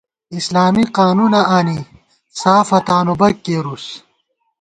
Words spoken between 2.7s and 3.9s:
تانُو بَک کېرُوس